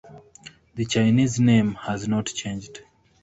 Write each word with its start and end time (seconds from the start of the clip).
The 0.73 0.85
Chinese 0.85 1.39
name 1.39 1.75
has 1.75 2.07
not 2.07 2.25
changed. 2.25 2.81